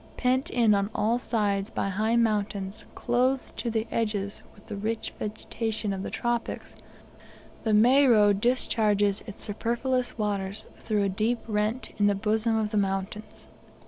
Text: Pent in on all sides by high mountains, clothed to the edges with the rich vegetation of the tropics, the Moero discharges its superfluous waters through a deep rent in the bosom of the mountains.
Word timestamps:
Pent 0.17 0.49
in 0.49 0.73
on 0.73 0.89
all 0.95 1.19
sides 1.19 1.69
by 1.69 1.89
high 1.89 2.15
mountains, 2.15 2.85
clothed 2.95 3.55
to 3.57 3.69
the 3.69 3.85
edges 3.91 4.41
with 4.55 4.65
the 4.65 4.75
rich 4.75 5.13
vegetation 5.19 5.93
of 5.93 6.01
the 6.01 6.09
tropics, 6.09 6.75
the 7.63 7.71
Moero 7.75 8.33
discharges 8.33 9.21
its 9.27 9.43
superfluous 9.43 10.17
waters 10.17 10.65
through 10.73 11.03
a 11.03 11.09
deep 11.09 11.37
rent 11.47 11.91
in 11.99 12.07
the 12.07 12.15
bosom 12.15 12.57
of 12.57 12.71
the 12.71 12.77
mountains. 12.77 13.45